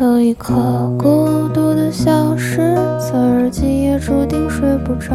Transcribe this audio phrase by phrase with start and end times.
[0.00, 0.52] 有一颗
[0.98, 5.14] 孤独的消失，侧耳今夜注定睡不着。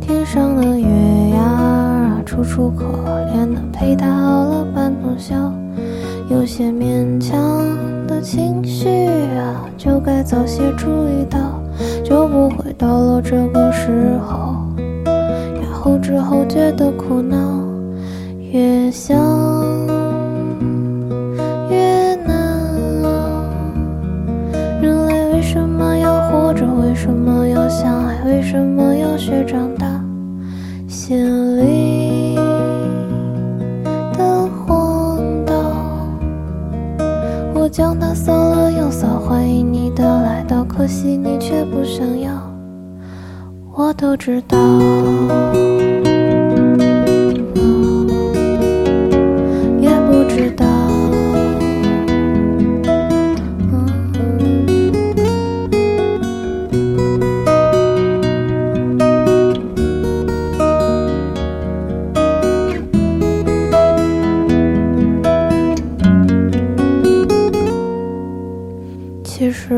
[0.00, 2.84] 天上的月牙啊，楚楚可
[3.26, 5.52] 怜的陪他熬了半通宵。
[6.30, 7.62] 有些勉强
[8.06, 8.88] 的情绪
[9.36, 11.62] 啊，就该早些注意到，
[12.02, 14.54] 就不会到了这个时候，
[15.06, 17.36] 呀后知后觉的苦恼。
[18.52, 19.37] 越想。
[27.00, 28.24] 什么要相爱？
[28.24, 29.86] 为什么要学长大？
[30.88, 32.34] 心里
[34.14, 35.54] 的荒岛，
[37.54, 42.32] 我将它扫了又扫，欢迎你的来到，可惜你却不想要。
[43.76, 44.58] 我都知道。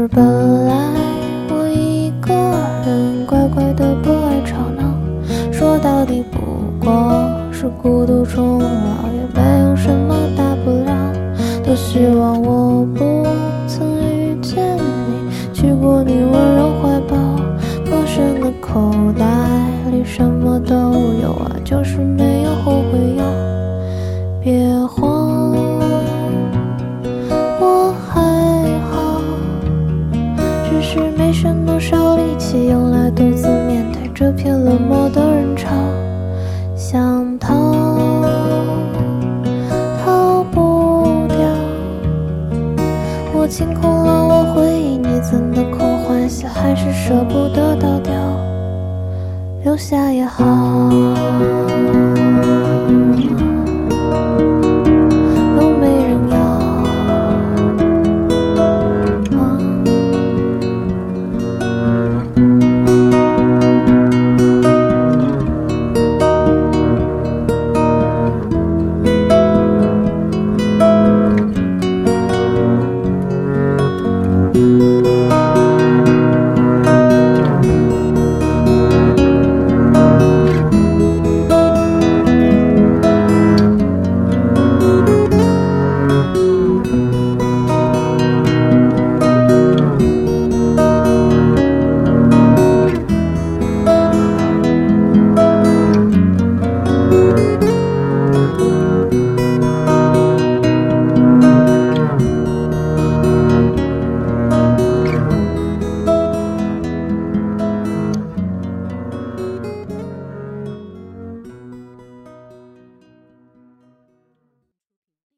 [0.09, 0.75] 本来
[1.51, 2.33] 我一个
[2.87, 4.95] 人乖乖的不爱吵闹，
[5.53, 6.39] 说到底不
[6.85, 8.67] 过是孤独终老，
[9.13, 11.13] 也没有什么大不了。
[11.65, 13.27] 多希望我不
[13.67, 17.17] 曾遇见你，去过你温柔怀抱，
[17.85, 19.27] 陌生的口袋
[19.91, 20.75] 里什么都
[21.23, 22.40] 有啊，就是没
[43.51, 48.13] 清空了我回忆，你怎的空欢喜，还是舍不得倒掉，
[49.65, 50.45] 留下也好。